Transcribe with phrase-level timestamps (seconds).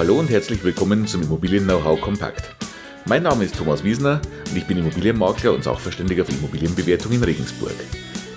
[0.00, 2.56] Hallo und herzlich willkommen zum Immobilien Know-how Kompakt.
[3.04, 7.74] Mein Name ist Thomas Wiesner und ich bin Immobilienmakler und Sachverständiger für Immobilienbewertung in Regensburg.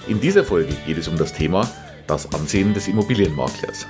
[0.09, 1.65] In dieser Folge geht es um das Thema
[2.05, 3.87] das Ansehen des Immobilienmaklers.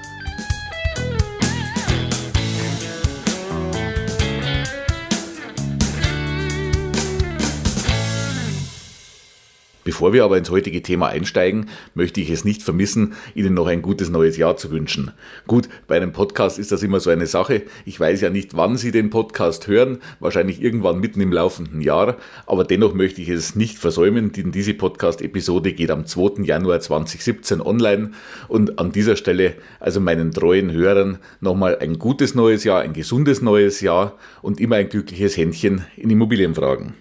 [9.93, 13.83] Bevor wir aber ins heutige Thema einsteigen, möchte ich es nicht vermissen, Ihnen noch ein
[13.83, 15.11] gutes neues Jahr zu wünschen.
[15.45, 17.61] Gut, bei einem Podcast ist das immer so eine Sache.
[17.85, 22.17] Ich weiß ja nicht, wann Sie den Podcast hören, wahrscheinlich irgendwann mitten im laufenden Jahr,
[22.47, 26.41] aber dennoch möchte ich es nicht versäumen, denn diese Podcast-Episode geht am 2.
[26.41, 28.13] Januar 2017 online
[28.47, 33.43] und an dieser Stelle also meinen treuen Hörern nochmal ein gutes neues Jahr, ein gesundes
[33.43, 36.95] neues Jahr und immer ein glückliches Händchen in Immobilienfragen.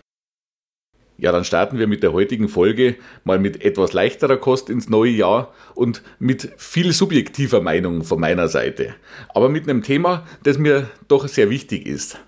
[1.19, 5.11] Ja, dann starten wir mit der heutigen Folge mal mit etwas leichterer Kost ins neue
[5.11, 8.95] Jahr und mit viel subjektiver Meinung von meiner Seite.
[9.35, 12.19] Aber mit einem Thema, das mir doch sehr wichtig ist.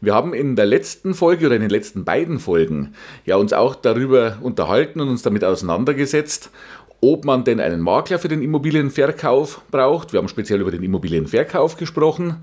[0.00, 3.74] Wir haben in der letzten Folge oder in den letzten beiden Folgen ja uns auch
[3.74, 6.50] darüber unterhalten und uns damit auseinandergesetzt,
[7.00, 10.12] ob man denn einen Makler für den Immobilienverkauf braucht.
[10.12, 12.42] Wir haben speziell über den Immobilienverkauf gesprochen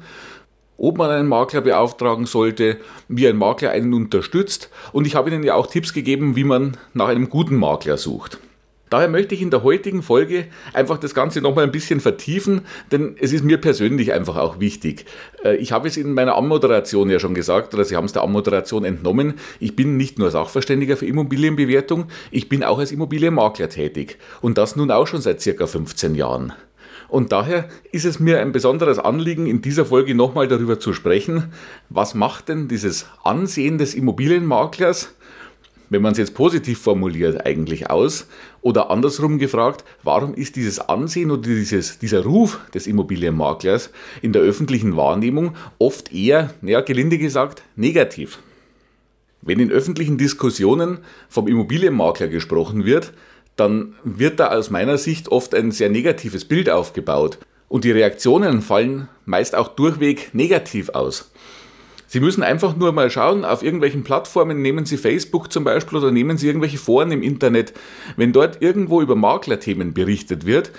[0.82, 5.44] ob man einen Makler beauftragen sollte, wie ein Makler einen unterstützt und ich habe Ihnen
[5.44, 8.40] ja auch Tipps gegeben, wie man nach einem guten Makler sucht.
[8.90, 13.16] Daher möchte ich in der heutigen Folge einfach das Ganze nochmal ein bisschen vertiefen, denn
[13.22, 15.06] es ist mir persönlich einfach auch wichtig.
[15.46, 18.24] Äh, ich habe es in meiner Anmoderation ja schon gesagt, oder Sie haben es der
[18.24, 24.18] Anmoderation entnommen, ich bin nicht nur Sachverständiger für Immobilienbewertung, ich bin auch als Immobilienmakler tätig.
[24.42, 26.52] Und das nun auch schon seit circa 15 Jahren.
[27.12, 31.52] Und daher ist es mir ein besonderes Anliegen, in dieser Folge nochmal darüber zu sprechen,
[31.90, 35.14] was macht denn dieses Ansehen des Immobilienmaklers,
[35.90, 38.28] wenn man es jetzt positiv formuliert, eigentlich aus?
[38.62, 43.90] Oder andersrum gefragt, warum ist dieses Ansehen oder dieses, dieser Ruf des Immobilienmaklers
[44.22, 48.40] in der öffentlichen Wahrnehmung oft eher, ja, gelinde gesagt, negativ?
[49.41, 53.12] Wenn in öffentlichen Diskussionen vom Immobilienmakler gesprochen wird,
[53.56, 57.38] dann wird da aus meiner Sicht oft ein sehr negatives Bild aufgebaut.
[57.67, 61.31] Und die Reaktionen fallen meist auch durchweg negativ aus.
[62.07, 66.12] Sie müssen einfach nur mal schauen, auf irgendwelchen Plattformen, nehmen Sie Facebook zum Beispiel oder
[66.12, 67.73] nehmen Sie irgendwelche Foren im Internet,
[68.17, 70.72] wenn dort irgendwo über Maklerthemen berichtet wird,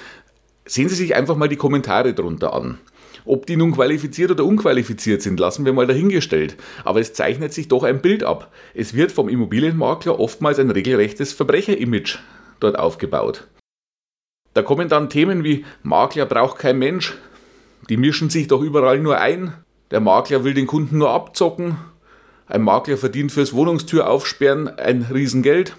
[0.67, 2.79] sehen Sie sich einfach mal die Kommentare drunter an.
[3.25, 6.57] Ob die nun qualifiziert oder unqualifiziert sind, lassen wir mal dahingestellt.
[6.85, 8.53] Aber es zeichnet sich doch ein Bild ab.
[8.75, 12.19] Es wird vom Immobilienmakler oftmals ein regelrechtes Verbrecherimage
[12.63, 13.49] dort aufgebaut.
[14.55, 17.15] Da kommen dann Themen wie Makler braucht kein Mensch,
[17.89, 19.55] die mischen sich doch überall nur ein,
[19.91, 21.77] der Makler will den Kunden nur abzocken,
[22.47, 25.77] ein Makler verdient fürs Wohnungstür aufsperren ein Riesengeld.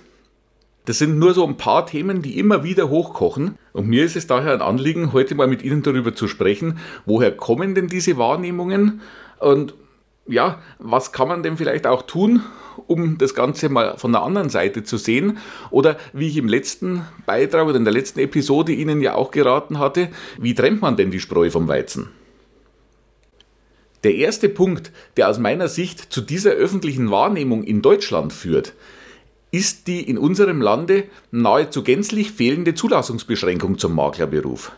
[0.85, 3.57] Das sind nur so ein paar Themen, die immer wieder hochkochen.
[3.71, 7.31] Und mir ist es daher ein Anliegen, heute mal mit Ihnen darüber zu sprechen, woher
[7.31, 9.01] kommen denn diese Wahrnehmungen
[9.39, 9.75] und
[10.25, 12.41] ja, was kann man denn vielleicht auch tun,
[12.87, 15.37] um das Ganze mal von der anderen Seite zu sehen?
[15.71, 19.79] Oder wie ich im letzten Beitrag oder in der letzten Episode Ihnen ja auch geraten
[19.79, 22.09] hatte, wie trennt man denn die Spreu vom Weizen?
[24.03, 28.73] Der erste Punkt, der aus meiner Sicht zu dieser öffentlichen Wahrnehmung in Deutschland führt,
[29.51, 34.73] ist die in unserem Lande nahezu gänzlich fehlende Zulassungsbeschränkung zum Maklerberuf.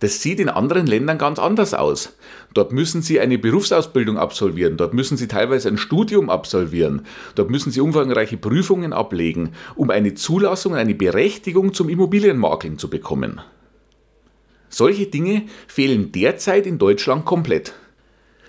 [0.00, 2.16] Das sieht in anderen Ländern ganz anders aus.
[2.52, 7.70] Dort müssen Sie eine Berufsausbildung absolvieren, dort müssen Sie teilweise ein Studium absolvieren, dort müssen
[7.70, 13.40] Sie umfangreiche Prüfungen ablegen, um eine Zulassung, eine Berechtigung zum Immobilienmakeln zu bekommen.
[14.68, 17.72] Solche Dinge fehlen derzeit in Deutschland komplett.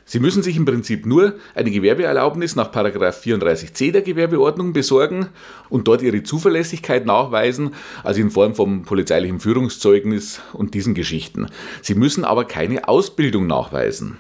[0.10, 5.28] Sie müssen sich im Prinzip nur eine Gewerbeerlaubnis nach 34c der Gewerbeordnung besorgen
[5.68, 7.76] und dort Ihre Zuverlässigkeit nachweisen,
[8.06, 11.48] also in Form vom polizeilichen Führungszeugnis und diesen Geschichten.
[11.82, 14.18] Sie müssen aber keine Ausbildung nachweisen.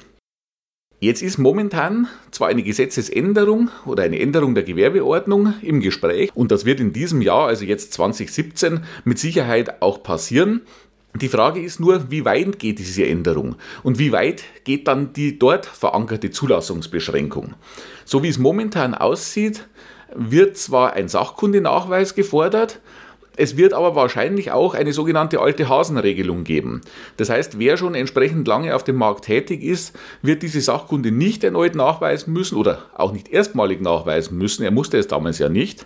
[1.00, 6.66] Jetzt ist momentan zwar eine Gesetzesänderung oder eine Änderung der Gewerbeordnung im Gespräch und das
[6.66, 10.63] wird in diesem Jahr, also jetzt 2017, mit Sicherheit auch passieren.
[11.19, 15.40] Die Frage ist nur, wie weit geht diese Änderung und wie weit geht dann die
[15.40, 17.56] dort verankerte Zulassungsbeschränkung.
[18.06, 19.68] So wie es momentan aussieht,
[20.14, 22.81] wird zwar ein Sachkundenachweis gefordert,
[23.36, 26.81] es wird aber wahrscheinlich auch eine sogenannte alte Hasenregelung geben.
[27.18, 31.44] Das heißt, wer schon entsprechend lange auf dem Markt tätig ist, wird diese Sachkunde nicht
[31.44, 34.64] erneut nachweisen müssen oder auch nicht erstmalig nachweisen müssen.
[34.64, 35.86] Er musste es damals ja nicht,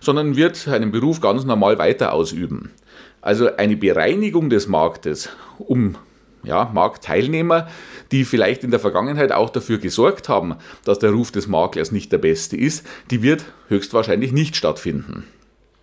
[0.00, 2.70] sondern wird seinen Beruf ganz normal weiter ausüben.
[3.20, 5.28] Also eine Bereinigung des Marktes,
[5.58, 5.96] um
[6.42, 7.68] ja, Marktteilnehmer,
[8.12, 12.12] die vielleicht in der Vergangenheit auch dafür gesorgt haben, dass der Ruf des Maklers nicht
[12.12, 15.24] der beste ist, die wird höchstwahrscheinlich nicht stattfinden.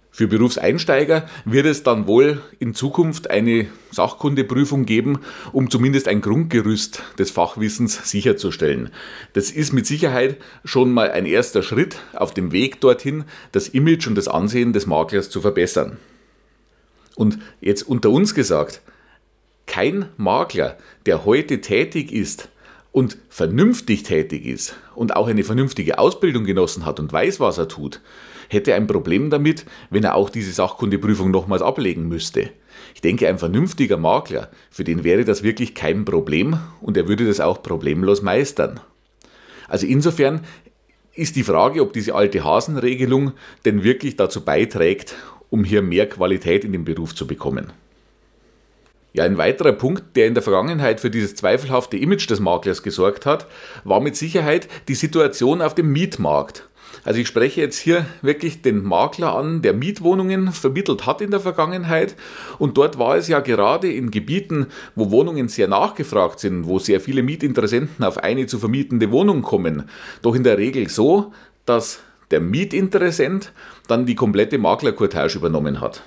[0.10, 5.19] Für Berufseinsteiger wird es dann wohl in Zukunft eine Sachkundeprüfung geben,
[5.51, 8.89] um zumindest ein Grundgerüst des Fachwissens sicherzustellen.
[9.34, 14.07] Das ist mit Sicherheit schon mal ein erster Schritt auf dem Weg dorthin, das Image
[14.07, 16.00] und das Ansehen des Maklers zu verbessern.
[17.18, 18.81] Und jetzt unter uns gesagt,
[19.66, 20.78] kein Makler,
[21.08, 22.50] der heute tätig ist
[22.92, 27.68] und vernünftig tätig ist und auch eine vernünftige Ausbildung genossen hat und weiß, was er
[27.68, 28.02] tut,
[28.50, 32.52] hätte ein Problem damit, wenn er auch diese Sachkundeprüfung nochmals ablegen müsste.
[32.94, 37.25] Ich denke, ein vernünftiger Makler, für den wäre das wirklich kein Problem und er würde
[37.25, 38.80] das auch problemlos meistern.
[39.68, 40.42] Also insofern
[41.16, 43.31] ist die Frage, ob diese alte Hasenregelung
[43.66, 45.16] denn wirklich dazu beiträgt,
[45.50, 47.72] um hier mehr Qualität in den Beruf zu bekommen.
[49.14, 53.26] Ja, ein weiterer Punkt, der in der Vergangenheit für dieses zweifelhafte Image des Maklers gesorgt
[53.26, 53.48] hat,
[53.84, 56.68] war mit Sicherheit die Situation auf dem Mietmarkt.
[57.04, 61.40] Also ich spreche jetzt hier wirklich den Makler an, der Mietwohnungen vermittelt hat in der
[61.40, 62.16] Vergangenheit.
[62.60, 67.00] Und dort war es ja gerade in Gebieten, wo Wohnungen sehr nachgefragt sind, wo sehr
[67.00, 69.90] viele Mietinteressenten auf eine zu vermietende Wohnung kommen,
[70.22, 71.34] doch in der Regel so,
[71.66, 73.51] dass der Mietinteressent
[73.88, 76.03] dann die komplette Maklercourtage übernommen hat.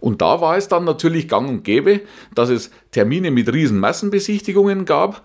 [0.00, 2.00] Und da war es dann natürlich gang und gäbe,
[2.34, 5.22] dass es Termine mit riesen Massenbesichtigungen gab,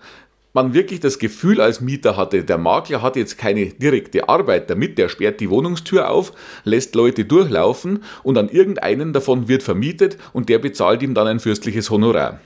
[0.56, 4.96] man wirklich das Gefühl als Mieter hatte, der Makler hat jetzt keine direkte Arbeit damit,
[4.96, 6.32] der sperrt die Wohnungstür auf,
[6.64, 11.40] lässt Leute durchlaufen und an irgendeinen davon wird vermietet und der bezahlt ihm dann ein
[11.40, 12.40] fürstliches Honorar.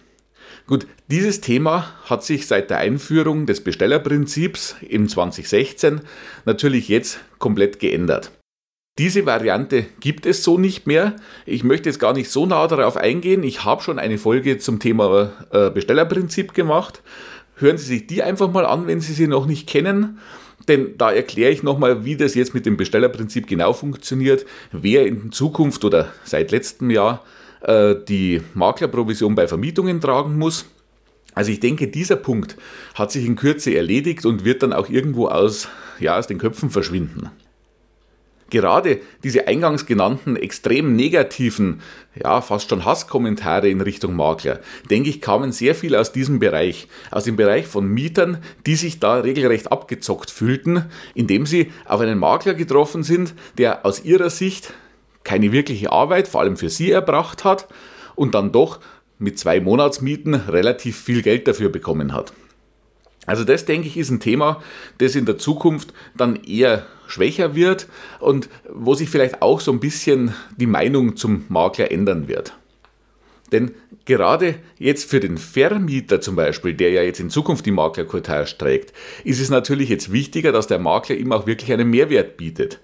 [0.70, 6.02] Gut, dieses Thema hat sich seit der Einführung des Bestellerprinzips im 2016
[6.44, 8.30] natürlich jetzt komplett geändert.
[8.96, 11.16] Diese Variante gibt es so nicht mehr.
[11.44, 13.42] Ich möchte jetzt gar nicht so nah darauf eingehen.
[13.42, 17.02] Ich habe schon eine Folge zum Thema äh, Bestellerprinzip gemacht.
[17.56, 20.20] Hören Sie sich die einfach mal an, wenn Sie sie noch nicht kennen.
[20.68, 25.32] Denn da erkläre ich nochmal, wie das jetzt mit dem Bestellerprinzip genau funktioniert, wer in
[25.32, 27.24] Zukunft oder seit letztem Jahr
[27.62, 30.66] äh, die Maklerprovision bei Vermietungen tragen muss.
[31.34, 32.56] Also ich denke, dieser Punkt
[32.94, 35.68] hat sich in Kürze erledigt und wird dann auch irgendwo aus,
[35.98, 37.30] ja, aus den Köpfen verschwinden.
[38.50, 41.80] Gerade diese eingangs genannten extrem negativen,
[42.20, 44.58] ja, fast schon Hasskommentare in Richtung Makler,
[44.90, 48.98] denke ich, kamen sehr viel aus diesem Bereich, aus dem Bereich von Mietern, die sich
[48.98, 54.74] da regelrecht abgezockt fühlten, indem sie auf einen Makler getroffen sind, der aus ihrer Sicht
[55.24, 57.68] keine wirkliche Arbeit, vor allem für sie, erbracht hat
[58.14, 58.80] und dann doch
[59.18, 62.32] mit zwei Monatsmieten relativ viel Geld dafür bekommen hat.
[63.26, 64.62] Also das, denke ich, ist ein Thema,
[64.98, 67.86] das in der Zukunft dann eher schwächer wird
[68.18, 72.54] und wo sich vielleicht auch so ein bisschen die Meinung zum Makler ändern wird.
[73.52, 73.72] Denn
[74.04, 78.92] gerade jetzt für den Vermieter zum Beispiel, der ja jetzt in Zukunft die Maklercourtage trägt,
[79.24, 82.80] ist es natürlich jetzt wichtiger, dass der Makler ihm auch wirklich einen Mehrwert bietet.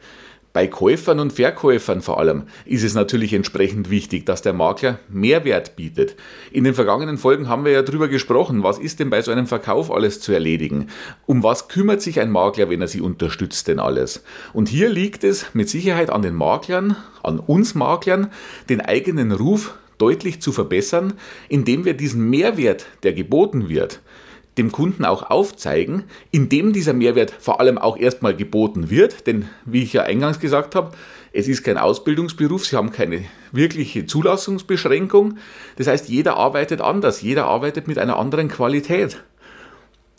[0.56, 5.76] Bei Käufern und Verkäufern vor allem ist es natürlich entsprechend wichtig, dass der Makler Mehrwert
[5.76, 6.16] bietet.
[6.50, 9.46] In den vergangenen Folgen haben wir ja darüber gesprochen, was ist denn bei so einem
[9.46, 10.86] Verkauf alles zu erledigen?
[11.26, 14.24] Um was kümmert sich ein Makler, wenn er sie unterstützt denn alles?
[14.54, 18.32] Und hier liegt es mit Sicherheit an den Maklern, an uns Maklern,
[18.70, 21.12] den eigenen Ruf deutlich zu verbessern,
[21.50, 24.00] indem wir diesen Mehrwert, der geboten wird,
[24.58, 29.26] dem Kunden auch aufzeigen, indem dieser Mehrwert vor allem auch erstmal geboten wird.
[29.26, 30.92] Denn wie ich ja eingangs gesagt habe,
[31.32, 35.36] es ist kein Ausbildungsberuf, Sie haben keine wirkliche Zulassungsbeschränkung.
[35.76, 39.18] Das heißt, jeder arbeitet anders, jeder arbeitet mit einer anderen Qualität.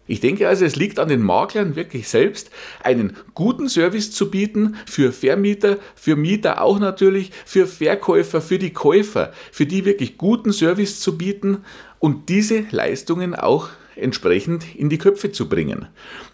[0.07, 2.49] Ich denke also, es liegt an den Maklern wirklich selbst,
[2.81, 8.71] einen guten Service zu bieten für Vermieter, für Mieter auch natürlich, für Verkäufer, für die
[8.71, 11.65] Käufer, für die wirklich guten Service zu bieten
[11.99, 15.87] und diese Leistungen auch entsprechend in die Köpfe zu bringen.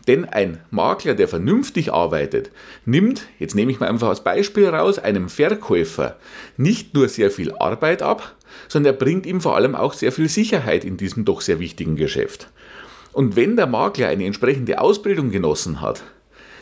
[0.08, 2.52] Denn ein Makler, der vernünftig arbeitet,
[2.86, 6.18] nimmt, jetzt nehme ich mal einfach als Beispiel raus, einem Verkäufer
[6.58, 8.36] nicht nur sehr viel Arbeit ab,
[8.68, 11.96] sondern er bringt ihm vor allem auch sehr viel Sicherheit in diesem doch sehr wichtigen
[11.96, 12.50] Geschäft.
[13.12, 16.04] Und wenn der Makler eine entsprechende Ausbildung genossen hat,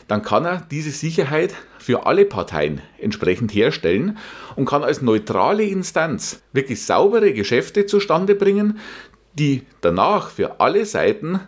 [0.08, 4.18] dann kann er diese Sicherheit für alle Parteien entsprechend herstellen
[4.56, 8.78] und kann als neutrale Instanz wirklich saubere Geschäfte zustande bringen,
[9.34, 11.40] die danach für alle Seiten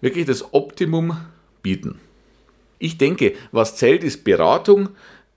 [0.00, 1.16] wirklich das Optimum
[1.62, 1.98] bieten.
[2.78, 4.90] Ich denke, was zählt, ist Beratung.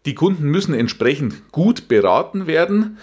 [0.06, 2.98] Die Kunden müssen entsprechend gut beraten werden.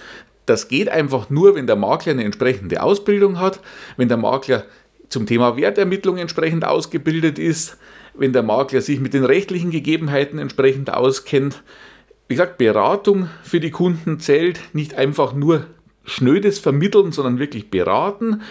[0.46, 3.60] Das geht einfach nur, wenn der Makler eine entsprechende Ausbildung hat,
[3.96, 4.64] wenn der Makler
[5.08, 7.76] zum Thema Wertermittlung entsprechend ausgebildet ist,
[8.14, 11.62] wenn der Makler sich mit den rechtlichen Gegebenheiten entsprechend auskennt.
[12.28, 15.66] Wie gesagt, Beratung für die Kunden zählt nicht einfach nur
[16.04, 18.42] schnödes Vermitteln, sondern wirklich beraten.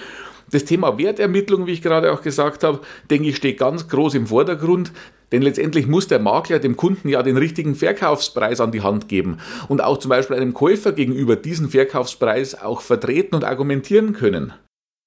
[0.51, 4.27] Das Thema Wertermittlung, wie ich gerade auch gesagt habe, denke ich, steht ganz groß im
[4.27, 4.91] Vordergrund.
[5.31, 9.37] Denn letztendlich muss der Makler dem Kunden ja den richtigen Verkaufspreis an die Hand geben
[9.69, 14.53] und auch zum Beispiel einem Käufer gegenüber diesen Verkaufspreis auch vertreten und argumentieren können.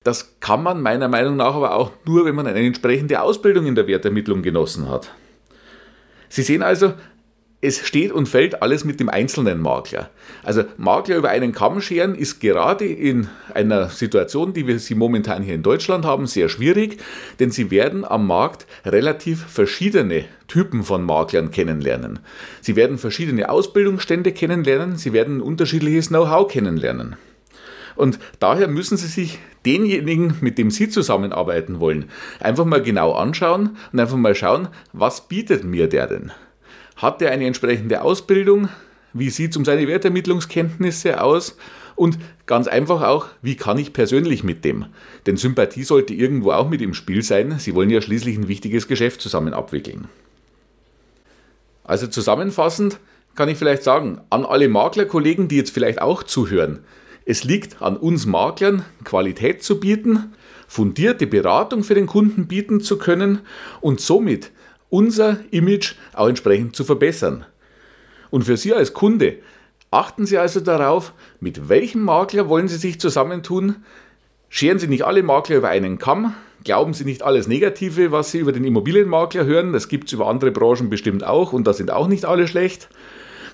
[0.03, 3.75] Das kann man meiner Meinung nach aber auch nur, wenn man eine entsprechende Ausbildung in
[3.75, 5.11] der Wertermittlung genossen hat.
[6.29, 6.95] Sie sehen also,
[7.65, 10.11] es steht und fällt alles mit dem einzelnen Makler.
[10.43, 15.43] Also Makler über einen Kamm scheren ist gerade in einer Situation, die wir sie momentan
[15.43, 16.99] hier in Deutschland haben, sehr schwierig,
[17.41, 22.19] denn sie werden am Markt relativ verschiedene Typen von Maklern kennenlernen.
[22.61, 27.17] Sie werden verschiedene Ausbildungsstände kennenlernen, sie werden unterschiedliches Know-how kennenlernen.
[27.97, 32.07] Und daher müssen Sie sich denjenigen, mit dem Sie zusammenarbeiten wollen,
[32.41, 36.33] einfach mal genau anschauen und einfach mal schauen, was bietet mir der denn?
[36.97, 38.69] Hat er eine entsprechende Ausbildung?
[39.13, 41.57] Wie sieht es um seine Wertermittlungskenntnisse aus?
[41.97, 44.87] Und ganz einfach auch, wie kann ich persönlich mit dem?
[45.27, 47.59] Denn Sympathie sollte irgendwo auch mit im Spiel sein.
[47.59, 50.09] Sie wollen ja schließlich ein wichtiges Geschäft zusammen abwickeln.
[51.85, 52.99] Also zusammenfassend
[53.35, 56.81] kann ich vielleicht sagen, an alle Maklerkollegen, die jetzt vielleicht auch zuhören,
[57.27, 60.35] es liegt an uns Maklern, Qualität zu bieten,
[60.69, 63.41] fundierte Beratung für den Kunden bieten zu können
[63.81, 64.51] und somit
[64.95, 67.45] unser Image auch entsprechend zu verbessern.
[68.31, 69.39] Und für Sie als Kunde,
[69.91, 73.83] achten Sie also darauf, mit welchem Makler wollen Sie sich zusammentun.
[74.49, 76.33] Scheren Sie nicht alle Makler über einen Kamm.
[76.63, 79.73] Glauben Sie nicht alles Negative, was Sie über den Immobilienmakler hören.
[79.73, 82.89] Das gibt es über andere Branchen bestimmt auch und da sind auch nicht alle schlecht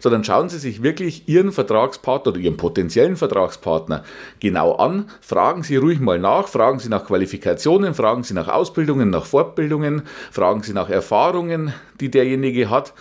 [0.00, 4.02] sondern schauen Sie sich wirklich Ihren Vertragspartner oder Ihren potenziellen Vertragspartner
[4.40, 9.10] genau an, fragen Sie ruhig mal nach, fragen Sie nach Qualifikationen, fragen Sie nach Ausbildungen,
[9.10, 10.02] nach Fortbildungen,
[10.32, 12.92] fragen Sie nach Erfahrungen, die derjenige hat,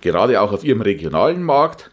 [0.00, 1.90] gerade auch auf Ihrem regionalen Markt.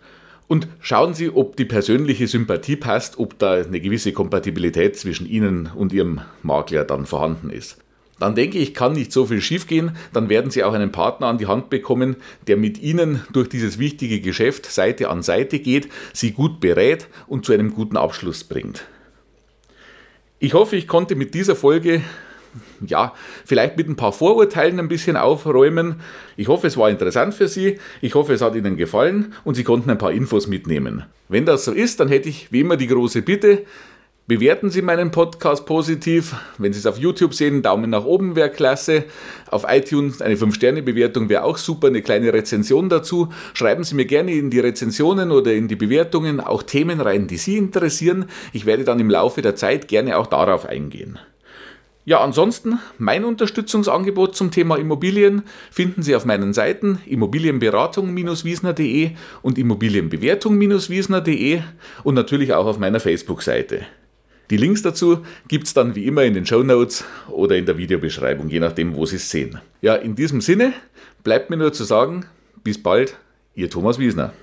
[0.47, 5.69] Und schauen Sie, ob die persönliche Sympathie passt, ob da eine gewisse Kompatibilität zwischen Ihnen
[5.75, 7.77] und Ihrem Makler dann vorhanden ist
[8.19, 9.95] dann denke ich, kann nicht so viel schiefgehen.
[10.13, 13.79] Dann werden Sie auch einen Partner an die Hand bekommen, der mit Ihnen durch dieses
[13.79, 18.85] wichtige Geschäft Seite an Seite geht, Sie gut berät und zu einem guten Abschluss bringt.
[20.39, 22.01] Ich hoffe, ich konnte mit dieser Folge
[22.85, 23.13] ja,
[23.45, 26.01] vielleicht mit ein paar Vorurteilen ein bisschen aufräumen.
[26.37, 27.79] Ich hoffe, es war interessant für Sie.
[28.01, 31.03] Ich hoffe, es hat Ihnen gefallen und Sie konnten ein paar Infos mitnehmen.
[31.27, 33.65] Wenn das so ist, dann hätte ich wie immer die große Bitte,
[34.29, 36.35] Bewerten Sie meinen Podcast positiv.
[36.59, 39.05] Wenn Sie es auf YouTube sehen, Daumen nach oben wäre klasse.
[39.49, 43.29] Auf iTunes eine 5-Sterne-Bewertung wäre auch super, eine kleine Rezension dazu.
[43.55, 47.37] Schreiben Sie mir gerne in die Rezensionen oder in die Bewertungen auch Themen rein, die
[47.37, 48.25] Sie interessieren.
[48.53, 51.17] Ich werde dann im Laufe der Zeit gerne auch darauf eingehen.
[52.05, 59.09] Ja, ansonsten mein Unterstützungsangebot zum Thema Immobilien finden Sie auf meinen Seiten Immobilienberatung-wiesner.de
[59.41, 61.61] und Immobilienbewertung-wiesner.de
[62.03, 63.87] und natürlich auch auf meiner Facebook-Seite.
[64.49, 67.77] Die Links dazu gibt es dann wie immer in den Show Notes oder in der
[67.77, 69.59] Videobeschreibung, je nachdem, wo Sie es sehen.
[69.81, 70.73] Ja, in diesem Sinne
[71.23, 72.25] bleibt mir nur zu sagen,
[72.63, 73.17] bis bald,
[73.53, 74.33] Ihr Thomas Wiesner.